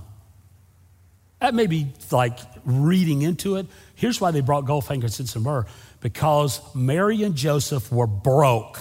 [1.41, 3.67] That may be like reading into it.
[3.95, 5.67] Here's why they brought gold, frankincense, and myrrh
[6.01, 8.81] because Mary and Joseph were broke.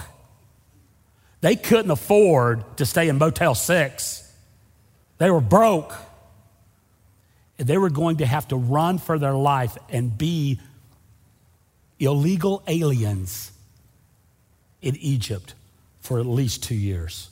[1.40, 4.32] They couldn't afford to stay in Motel 6.
[5.18, 5.94] They were broke.
[7.58, 10.60] And they were going to have to run for their life and be
[12.00, 13.52] illegal aliens
[14.82, 15.54] in Egypt
[16.00, 17.30] for at least two years.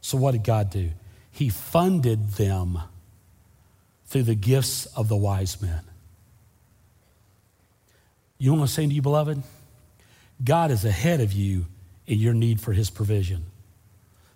[0.00, 0.90] So, what did God do?
[1.30, 2.78] He funded them
[4.06, 5.82] through the gifts of the wise men.
[8.38, 9.42] You what I'm saying to you, beloved?
[10.42, 11.66] God is ahead of you
[12.06, 13.44] in your need for his provision.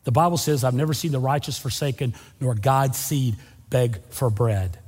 [0.05, 3.37] The Bible says, I've never seen the righteous forsaken, nor God's seed
[3.71, 4.79] beg for bread.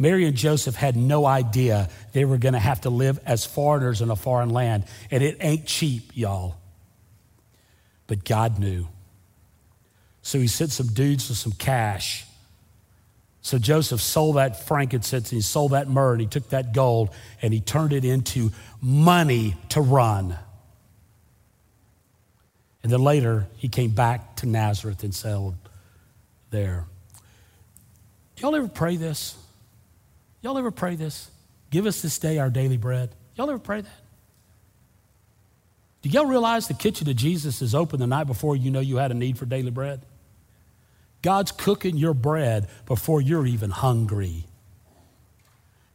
[0.00, 4.00] Mary and Joseph had no idea they were going to have to live as foreigners
[4.00, 4.84] in a foreign land.
[5.10, 6.56] And it ain't cheap, y'all.
[8.06, 8.88] But God knew.
[10.22, 12.24] So he sent some dudes with some cash.
[13.42, 17.10] So Joseph sold that frankincense and he sold that myrrh and he took that gold
[17.42, 20.34] and he turned it into money to run.
[22.82, 25.56] And then later he came back to Nazareth and settled
[26.48, 26.86] there.
[28.38, 29.36] Y'all ever pray this?
[30.42, 31.30] Y'all ever pray this?
[31.70, 33.10] Give us this day our daily bread.
[33.36, 34.00] Y'all ever pray that?
[36.02, 38.96] Do y'all realize the kitchen of Jesus is open the night before you know you
[38.96, 40.00] had a need for daily bread?
[41.22, 44.44] God's cooking your bread before you're even hungry.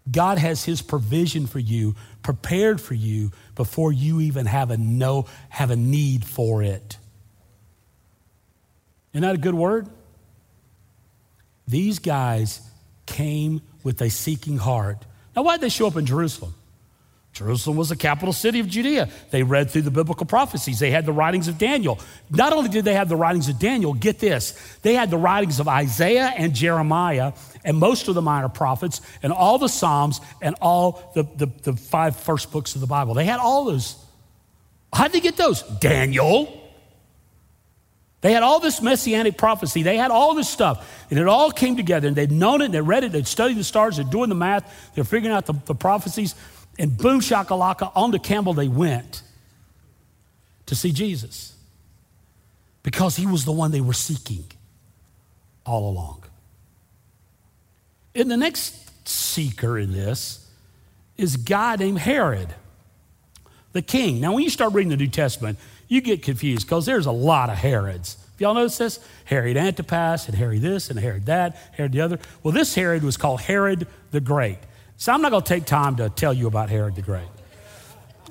[0.09, 5.25] God has his provision for you, prepared for you before you even have a no
[5.49, 6.97] have a need for it.
[9.13, 9.87] Isn't that a good word?
[11.67, 12.61] These guys
[13.07, 14.97] came with a seeking heart.
[15.35, 16.55] Now, why did they show up in Jerusalem?
[17.31, 19.09] Jerusalem was the capital city of Judea.
[19.29, 20.79] They read through the biblical prophecies.
[20.79, 21.99] They had the writings of Daniel.
[22.29, 25.59] Not only did they have the writings of Daniel, get this, they had the writings
[25.59, 27.33] of Isaiah and Jeremiah
[27.65, 31.73] and most of the minor prophets and all the Psalms and all the, the, the
[31.73, 33.13] five first books of the Bible.
[33.13, 33.97] They had all those.
[34.93, 35.61] How'd they get those?
[35.61, 36.64] Daniel.
[38.25, 39.83] They had all this messianic prophecy.
[39.83, 41.05] They had all this stuff.
[41.11, 42.07] And it all came together.
[42.07, 44.35] And they'd known it, and they read it, they'd studied the stars, they're doing the
[44.35, 46.33] math, they're figuring out the, the prophecies.
[46.79, 49.21] And boom, shakalaka, on to Campbell they went
[50.65, 51.55] to see Jesus
[52.81, 54.45] because he was the one they were seeking
[55.63, 56.23] all along.
[58.15, 60.49] And the next seeker in this
[61.15, 62.55] is a guy named Herod,
[63.73, 64.19] the king.
[64.19, 67.49] Now, when you start reading the New Testament, you get confused because there's a lot
[67.49, 68.17] of Herods.
[68.35, 68.99] If y'all notice this?
[69.23, 72.19] Herod Antipas and Herod this and Herod that, Herod the other.
[72.43, 74.57] Well, this Herod was called Herod the Great.
[74.97, 77.27] So I'm not going to take time to tell you about Herod the Great.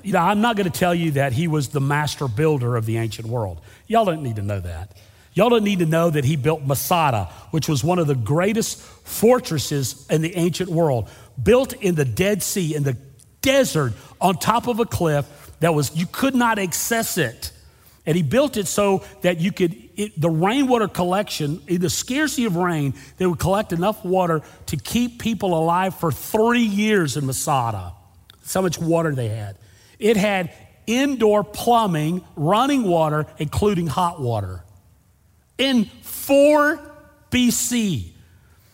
[0.03, 2.85] You know, I'm not going to tell you that he was the master builder of
[2.85, 3.61] the ancient world.
[3.87, 4.95] Y'all don't need to know that.
[5.33, 8.79] Y'all don't need to know that he built Masada, which was one of the greatest
[8.79, 11.09] fortresses in the ancient world,
[11.41, 12.95] built in the Dead Sea, in the
[13.41, 17.51] desert, on top of a cliff that was, you could not access it.
[18.05, 22.55] And he built it so that you could, it, the rainwater collection, the scarcity of
[22.55, 27.93] rain, they would collect enough water to keep people alive for three years in Masada.
[28.41, 29.57] That's how much water they had.
[29.97, 30.53] It had
[30.85, 34.63] indoor plumbing, running water, including hot water.
[35.57, 36.79] In 4
[37.31, 38.11] BC,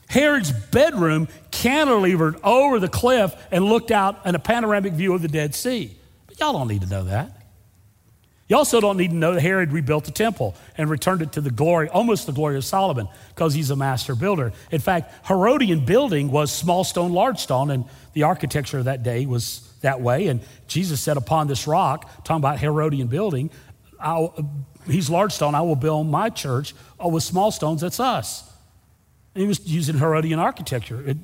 [0.09, 5.29] Herod's bedroom cantilevered over the cliff and looked out in a panoramic view of the
[5.29, 5.95] Dead Sea.
[6.41, 7.37] Y'all don't need to know that.
[8.47, 11.41] You also don't need to know that Herod rebuilt the temple and returned it to
[11.41, 14.51] the glory, almost the glory of Solomon, because he's a master builder.
[14.71, 19.27] In fact, Herodian building was small stone, large stone, and the architecture of that day
[19.27, 20.27] was that way.
[20.29, 23.51] And Jesus said, Upon this rock, talking about Herodian building,
[23.99, 24.33] I'll,
[24.87, 26.73] he's large stone, I will build my church.
[26.99, 28.51] Oh, with small stones, that's us.
[29.35, 31.17] And he was using Herodian architecture, it,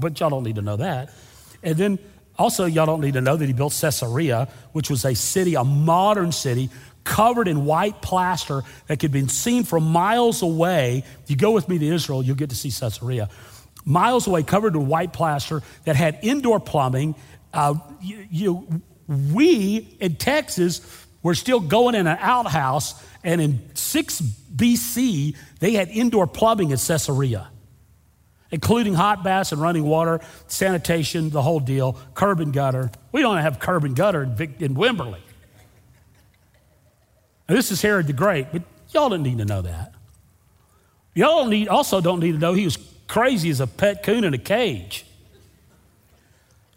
[0.00, 1.12] but y'all don't need to know that.
[1.62, 1.98] And then
[2.38, 5.64] also, y'all don't need to know that he built Caesarea, which was a city, a
[5.64, 6.70] modern city,
[7.04, 11.04] covered in white plaster that could be seen from miles away.
[11.24, 13.28] If you go with me to Israel, you'll get to see Caesarea.
[13.84, 17.16] Miles away, covered in white plaster that had indoor plumbing.
[17.52, 20.80] Uh, you, you, we in Texas
[21.22, 24.20] were still going in an outhouse, and in 6
[24.54, 27.48] BC, they had indoor plumbing in Caesarea
[28.52, 32.90] including hot baths and running water, sanitation, the whole deal, curb and gutter.
[33.10, 35.20] We don't have curb and gutter in, Wimberley.
[37.48, 39.94] And this is Herod the Great, but y'all don't need to know that.
[41.14, 44.32] Y'all need, also don't need to know he was crazy as a pet coon in
[44.34, 45.04] a cage.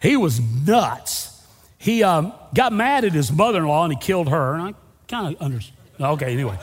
[0.01, 1.45] He was nuts.
[1.77, 4.55] He um, got mad at his mother in law and he killed her.
[4.55, 4.73] And I
[5.07, 5.75] kind of understand.
[5.99, 6.57] Okay, anyway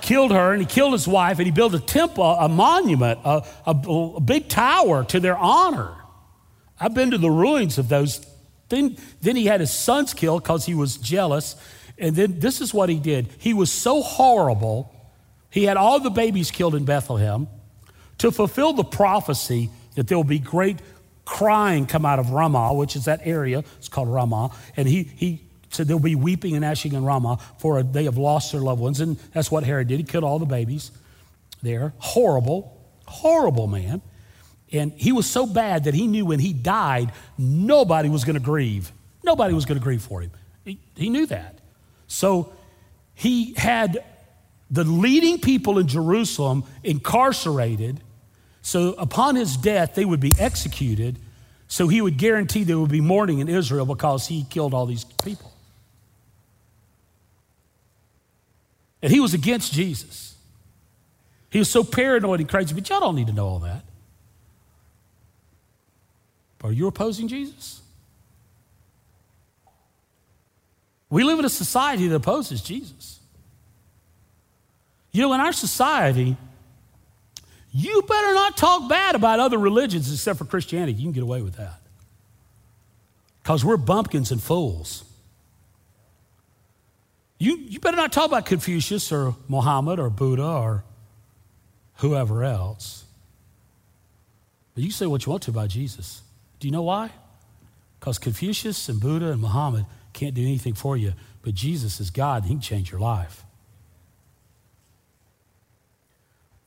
[0.00, 3.42] killed her and he killed his wife and he built a temple, a monument, a,
[3.66, 5.92] a, a big tower to their honor.
[6.78, 8.24] I've been to the ruins of those.
[8.68, 11.56] Then, then he had his sons killed because he was jealous.
[11.98, 13.28] And then this is what he did.
[13.38, 14.92] He was so horrible,
[15.50, 17.48] he had all the babies killed in Bethlehem
[18.18, 20.78] to fulfill the prophecy that there will be great
[21.24, 23.64] crying come out of Ramah, which is that area.
[23.78, 24.50] It's called Ramah.
[24.76, 28.52] And he, he said there'll be weeping and gnashing in Ramah, for they have lost
[28.52, 29.00] their loved ones.
[29.00, 29.98] And that's what Herod did.
[29.98, 30.90] He killed all the babies
[31.62, 31.92] there.
[31.98, 34.00] Horrible, horrible man.
[34.72, 38.42] And he was so bad that he knew when he died, nobody was going to
[38.42, 38.92] grieve.
[39.22, 40.30] Nobody was going to grieve for him.
[40.64, 41.58] He, he knew that.
[42.06, 42.52] So
[43.14, 44.04] he had
[44.70, 48.00] the leading people in Jerusalem incarcerated.
[48.62, 51.18] So upon his death, they would be executed.
[51.68, 55.04] So he would guarantee there would be mourning in Israel because he killed all these
[55.04, 55.52] people.
[59.02, 60.34] And he was against Jesus.
[61.50, 63.84] He was so paranoid and crazy, but y'all don't need to know all that.
[66.62, 67.80] Are you opposing Jesus?
[71.08, 73.20] We live in a society that opposes Jesus.
[75.12, 76.36] You know, in our society,
[77.72, 80.94] you better not talk bad about other religions except for Christianity.
[80.94, 81.80] You can get away with that.
[83.42, 85.04] Because we're bumpkins and fools.
[87.38, 90.84] You, you better not talk about Confucius or Muhammad or Buddha or
[91.96, 93.04] whoever else.
[94.74, 96.22] But you say what you want to about Jesus.
[96.60, 97.10] Do you know why?
[97.98, 102.42] Because Confucius and Buddha and Muhammad can't do anything for you, but Jesus is God
[102.42, 103.44] and He can change your life.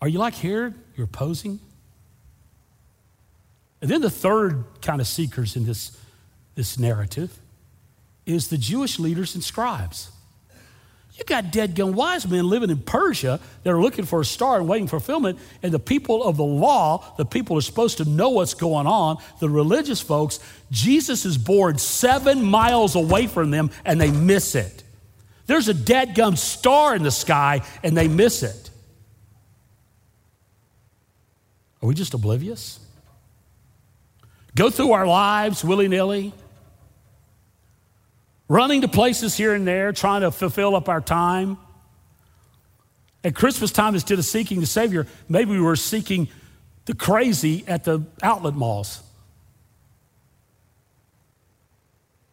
[0.02, 0.76] Are you like Herod?
[0.96, 1.60] You're opposing?
[3.82, 5.98] And then the third kind of seekers in this,
[6.56, 7.38] this narrative
[8.26, 10.12] is the Jewish leaders and scribes.
[11.20, 14.58] You got dead gum wise men living in Persia that are looking for a star
[14.58, 15.38] and waiting for fulfillment.
[15.62, 19.18] And the people of the law, the people are supposed to know what's going on,
[19.40, 20.40] the religious folks,
[20.72, 24.84] Jesus is born seven miles away from them and they miss it.
[25.46, 28.70] There's a dead gum star in the sky and they miss it.
[31.82, 32.80] Are we just oblivious?
[34.56, 36.34] Go through our lives willy nilly
[38.50, 41.58] running to places here and there, trying to fulfill up our time.
[43.24, 46.28] At Christmas time, instead of seeking the Savior, maybe we were seeking
[46.86, 49.04] the crazy at the outlet malls.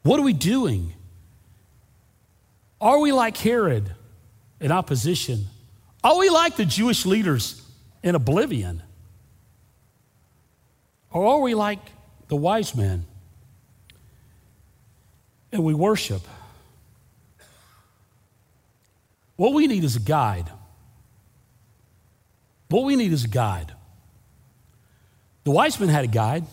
[0.02, 0.94] What are we doing?
[2.80, 3.92] Are we like Herod
[4.60, 5.46] in opposition?
[6.02, 7.60] Are we like the Jewish leaders
[8.02, 8.82] in oblivion?
[11.10, 11.80] Or are we like
[12.28, 13.04] the wise men?
[15.52, 16.22] And we worship.
[19.36, 20.50] What we need is a guide.
[22.68, 23.72] What we need is a guide.
[25.44, 26.44] The wise men had a guide,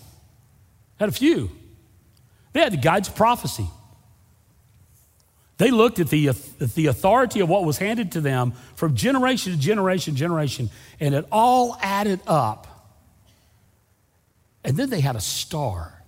[1.00, 1.50] had a few.
[2.52, 3.68] They had the guides prophecy.
[5.58, 6.36] They looked at the, at
[6.76, 10.70] the authority of what was handed to them from generation to generation, generation,
[11.00, 12.68] and it all added up.
[14.64, 16.03] And then they had a star.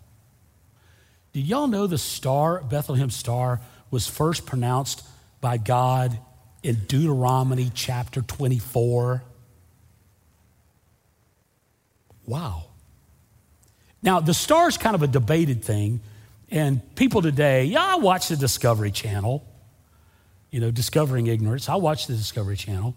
[1.36, 3.60] Did y'all know the star, Bethlehem star,
[3.92, 5.06] was first pronounced
[5.42, 6.18] by God
[6.64, 9.22] in Deuteronomy chapter 24.
[12.26, 12.68] Wow.
[14.02, 16.00] Now, the star is kind of a debated thing,
[16.52, 19.46] and people today, yeah, I watch the Discovery Channel,
[20.52, 21.68] you know, discovering ignorance.
[21.68, 22.96] I watch the Discovery Channel,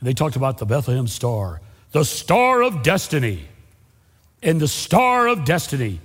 [0.00, 1.62] and they talked about the Bethlehem star,
[1.92, 3.48] the star of destiny,
[4.42, 6.00] and the star of destiny.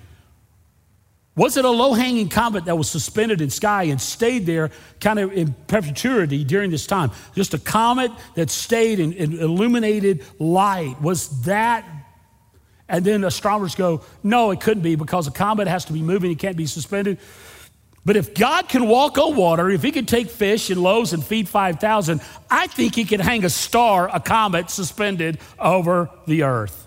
[1.36, 4.72] Was it a low hanging comet that was suspended in sky and stayed there
[5.02, 7.12] kind of in perpetuity during this time?
[7.34, 11.02] Just a comet that stayed in illuminated light.
[11.02, 11.86] Was that?
[12.88, 16.32] And then astronomers go, no, it couldn't be because a comet has to be moving,
[16.32, 17.18] it can't be suspended.
[18.06, 21.26] But if God can walk on water, if he can take fish and loaves and
[21.26, 26.85] feed 5,000, I think he can hang a star, a comet, suspended over the earth.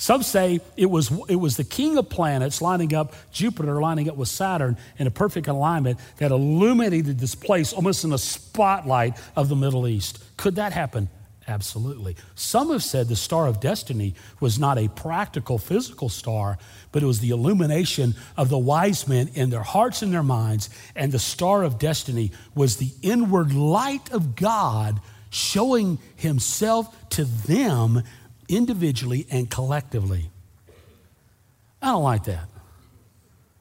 [0.00, 4.16] Some say it was, it was the king of planets lining up, Jupiter lining up
[4.16, 9.50] with Saturn in a perfect alignment that illuminated this place almost in a spotlight of
[9.50, 10.24] the Middle East.
[10.38, 11.10] Could that happen?
[11.46, 12.16] Absolutely.
[12.34, 16.56] Some have said the star of destiny was not a practical physical star,
[16.92, 20.70] but it was the illumination of the wise men in their hearts and their minds.
[20.96, 24.98] And the star of destiny was the inward light of God
[25.28, 28.02] showing himself to them
[28.50, 30.30] individually and collectively.
[31.80, 32.48] I don't like that.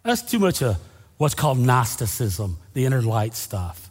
[0.04, 0.78] That's too much of
[1.18, 3.90] what's called Gnosticism, the inner light stuff.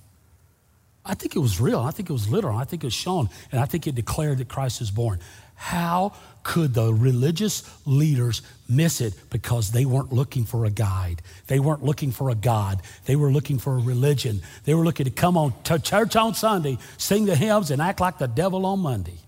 [1.04, 1.80] I think it was real.
[1.80, 2.58] I think it was literal.
[2.58, 3.30] I think it was shown.
[3.50, 5.20] And I think it declared that Christ is born.
[5.54, 9.14] How could the religious leaders miss it?
[9.30, 11.22] Because they weren't looking for a guide.
[11.46, 12.82] They weren't looking for a God.
[13.06, 14.42] They were looking for a religion.
[14.64, 18.00] They were looking to come on to church on Sunday, sing the hymns, and act
[18.00, 19.18] like the devil on Monday.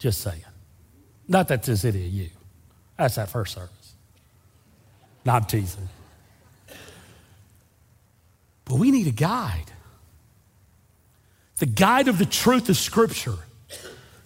[0.00, 0.42] Just saying.
[1.28, 2.30] Not that there's any of you.
[2.96, 3.94] That's that first service.
[5.24, 5.88] Not teasing.
[8.64, 9.70] But we need a guide.
[11.58, 13.36] The guide of the truth of Scripture,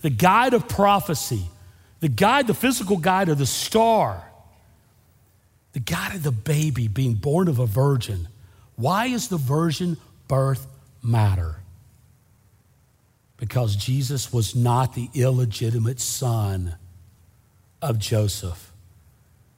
[0.03, 1.43] the guide of prophecy,
[2.01, 4.23] the guide, the physical guide of the star,
[5.73, 8.29] the guide of the baby being born of a virgin.
[8.77, 9.97] Why is the virgin
[10.29, 10.67] birth
[11.03, 11.57] matter?
[13.45, 16.77] Because Jesus was not the illegitimate son
[17.83, 18.73] of Joseph,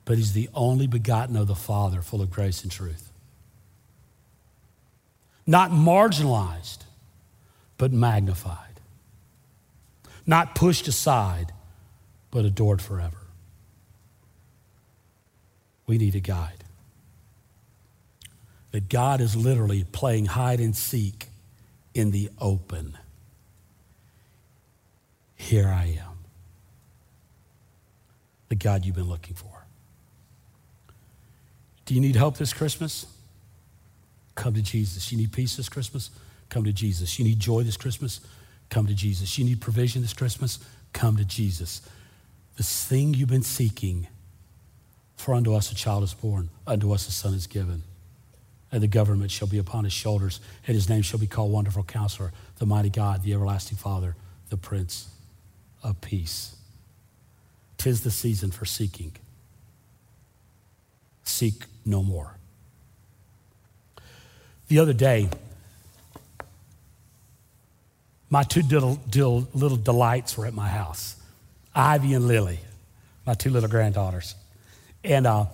[0.05, 3.13] but he's the only begotten of the Father, full of grace and truth.
[5.47, 6.79] Not marginalized,
[7.79, 8.81] but magnified.
[10.27, 11.53] Not pushed aside,
[12.33, 13.19] but adored forever.
[15.87, 16.65] We need a guide.
[18.73, 21.29] That God is literally playing hide and seek
[21.95, 22.99] in the open.
[25.37, 26.19] Here I am.
[28.49, 29.67] The God you've been looking for.
[31.85, 33.07] Do you need help this Christmas?
[34.35, 35.13] Come to Jesus.
[35.13, 36.11] You need peace this Christmas?
[36.49, 37.19] Come to Jesus.
[37.19, 38.21] You need joy this Christmas?
[38.71, 39.39] Come to Jesus.
[39.39, 40.59] You need provision this Christmas?
[40.93, 41.83] Come to Jesus.
[42.57, 44.09] This thing you've been seeking,
[45.17, 47.83] for unto us a child is born, unto us a son is given.
[48.73, 51.85] And the government shall be upon his shoulders, and his name shall be called Wonderful
[51.85, 54.17] Counselor, the Mighty God, the Everlasting Father,
[54.51, 55.09] the Prince
[55.83, 56.57] of peace.
[57.79, 59.13] Tis the season for seeking.
[61.25, 62.37] Seek no more.
[64.69, 65.29] The other day,
[68.31, 69.01] my two little,
[69.55, 71.17] little delights were at my house
[71.75, 72.59] Ivy and Lily,
[73.27, 74.35] my two little granddaughters.
[75.05, 75.47] And uh,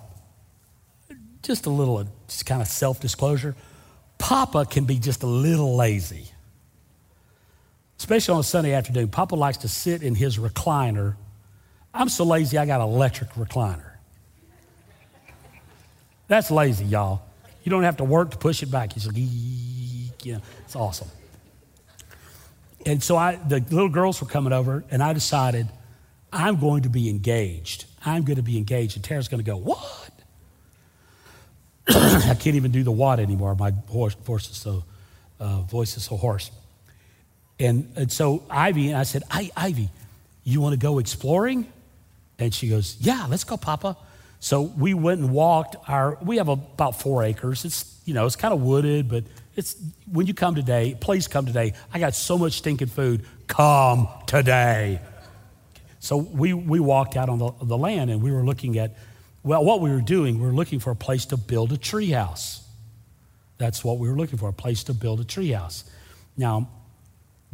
[1.43, 3.55] just a little, just kind of self disclosure
[4.23, 6.29] Papa can be just a little lazy
[8.03, 9.07] especially on a Sunday afternoon.
[9.07, 11.15] Papa likes to sit in his recliner.
[11.95, 13.93] I'm so lazy, I got an electric recliner.
[16.27, 17.23] That's lazy, y'all.
[17.63, 18.97] You don't have to work to push it back.
[18.97, 19.17] You just,
[20.27, 21.07] you know, it's awesome.
[22.85, 25.69] And so I, the little girls were coming over, and I decided
[26.33, 27.85] I'm going to be engaged.
[28.05, 28.97] I'm going to be engaged.
[28.97, 30.11] And Tara's going to go, What?
[31.89, 33.55] I can't even do the what anymore.
[33.55, 34.83] My voice, voice is so,
[35.39, 36.51] uh, voice is so hoarse.
[37.63, 39.89] And, and so Ivy, and I said, Ivy,
[40.43, 41.73] you want to go exploring?
[42.39, 43.97] And she goes, Yeah, let's go, Papa.
[44.41, 47.65] So we went and walked our, we have about four acres.
[47.65, 49.23] It's, you know, it's kind of wooded, but
[49.55, 49.77] it's,
[50.11, 51.75] when you come today, please come today.
[51.95, 53.25] I got so much stinking food.
[53.47, 55.01] Come today.
[56.01, 58.97] So we, we walked out on the, the land and we were looking at,
[59.45, 62.63] well, what we were doing, we were looking for a place to build a treehouse.
[63.59, 65.85] That's what we were looking for, a place to build a treehouse.
[66.37, 66.69] Now,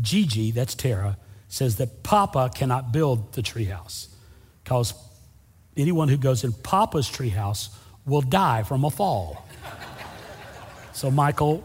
[0.01, 1.19] Gigi, that's Tara,
[1.49, 4.09] says that Papa cannot build the treehouse
[4.63, 4.95] because
[5.77, 7.71] anyone who goes in Papa's treehouse
[8.07, 9.47] will die from a fall.
[10.93, 11.65] so, Michael,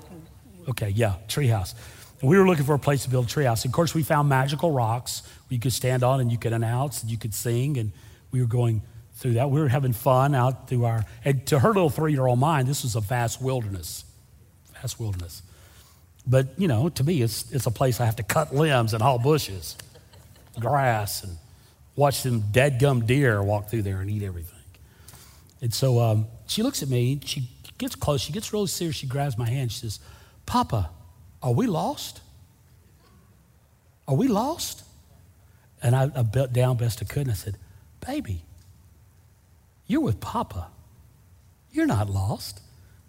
[0.69, 1.73] okay, yeah, treehouse.
[2.21, 3.65] We were looking for a place to build a treehouse.
[3.65, 5.23] Of course, we found magical rocks
[5.53, 7.77] you could stand on and you could announce and you could sing.
[7.77, 7.91] And
[8.31, 8.81] we were going
[9.13, 9.51] through that.
[9.51, 12.67] We were having fun out through our, and to her little three year old mind,
[12.67, 14.03] this was a vast wilderness.
[14.73, 15.43] Vast wilderness.
[16.25, 19.01] But, you know, to me, it's, it's a place I have to cut limbs and
[19.01, 19.75] haul bushes,
[20.59, 21.37] grass, and
[21.95, 24.59] watch them dead gum deer walk through there and eat everything.
[25.61, 29.07] And so um, she looks at me, she gets close, she gets really serious, she
[29.07, 29.99] grabs my hand, she says,
[30.45, 30.89] Papa,
[31.41, 32.21] are we lost?
[34.07, 34.83] Are we lost?
[35.81, 37.57] And I, I bent down best I could and I said,
[38.05, 38.43] Baby,
[39.87, 40.67] you're with Papa.
[41.71, 42.61] You're not lost.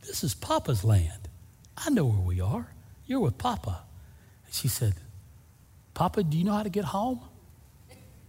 [0.07, 1.29] This is Papa's land.
[1.77, 2.74] I know where we are.
[3.07, 3.83] You're with Papa.
[4.47, 4.95] And she said,
[5.93, 7.21] Papa, do you know how to get home?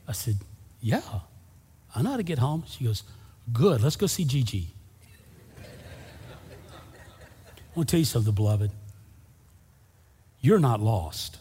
[0.07, 0.37] I said,
[0.81, 1.01] Yeah,
[1.95, 2.63] I know how to get home.
[2.67, 3.03] She goes,
[3.51, 4.67] Good, let's go see Gigi.
[5.59, 5.63] I
[7.75, 8.71] want to tell you something, beloved.
[10.39, 11.37] You're not lost.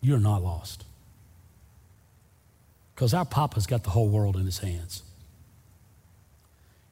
[0.00, 0.84] You're not lost.
[2.94, 5.02] Because our Papa's got the whole world in his hands.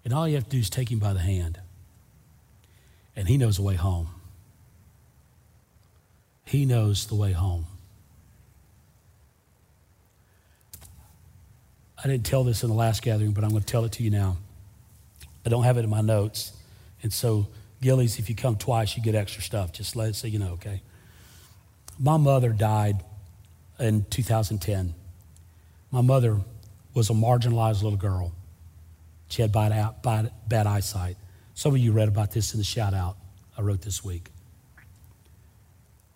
[0.04, 1.58] And all you have to do is take him by the hand
[3.16, 4.08] and He knows the way home.
[6.44, 7.66] He knows the way home.
[12.02, 14.02] I didn't tell this in the last gathering, but I'm going to tell it to
[14.02, 14.36] you now.
[15.44, 16.52] I don't have it in my notes.
[17.02, 17.48] And so,
[17.80, 19.72] Gillies, if you come twice, you get extra stuff.
[19.72, 20.82] Just let it so you know, okay?
[21.98, 23.02] My mother died
[23.80, 24.94] in 2010.
[25.90, 26.40] My mother
[26.94, 28.32] was a marginalized little girl.
[29.28, 31.16] She had bad, bad, bad eyesight.
[31.56, 33.16] Some of you read about this in the shout out
[33.56, 34.28] I wrote this week.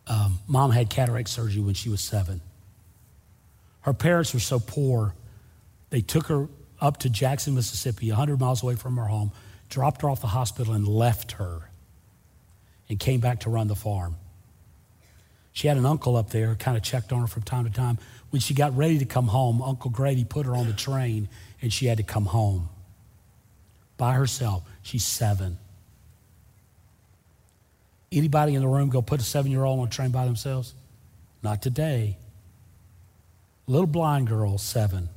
[0.07, 2.43] Um, mom had cataract surgery when she was seven.
[3.80, 5.14] Her parents were so poor,
[5.88, 9.32] they took her up to Jackson, Mississippi, 100 miles away from her home,
[9.70, 11.70] dropped her off the hospital, and left her
[12.91, 14.16] and came back to run the farm.
[15.55, 17.97] She had an uncle up there, kind of checked on her from time to time.
[18.28, 21.30] When she got ready to come home, Uncle Grady put her on the train
[21.62, 22.68] and she had to come home
[24.01, 24.64] by herself.
[24.82, 25.59] She's seven.
[28.11, 30.74] Anybody in the room go put a seven year old on a train by themselves?
[31.42, 32.16] Not today.
[33.66, 35.11] Little blind girl, seven.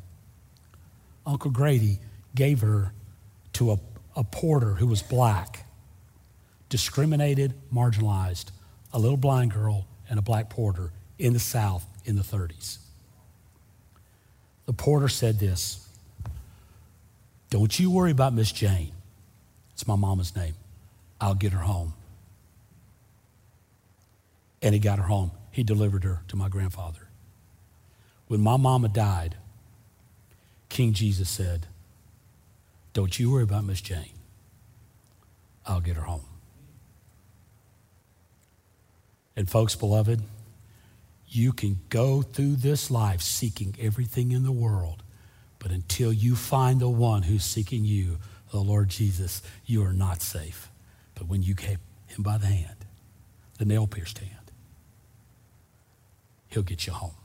[1.26, 2.00] Uncle Grady
[2.36, 2.92] gave her
[3.54, 3.80] to a,
[4.18, 5.66] a porter who was black,
[6.68, 8.52] discriminated, marginalized,
[8.92, 12.80] a little blind girl and a black porter in the South in the 30s.
[14.66, 15.83] The porter said this
[17.54, 18.94] Don't you worry about Miss Jane.
[19.74, 20.56] It's my mama's name.
[21.22, 21.94] I'll get her home.
[24.64, 25.30] And he got her home.
[25.52, 27.10] He delivered her to my grandfather.
[28.28, 29.36] When my mama died,
[30.70, 31.68] King Jesus said,
[32.92, 34.18] Don't you worry about Miss Jane.
[35.64, 36.26] I'll get her home.
[39.36, 40.24] And, folks, beloved,
[41.28, 45.03] you can go through this life seeking everything in the world,
[45.64, 48.18] but until you find the one who's seeking you,
[48.52, 50.70] the Lord Jesus, you are not safe.
[51.16, 52.86] But when you get him by the hand,
[53.58, 54.52] the nail pierced hand,
[56.50, 57.16] he'll get you home.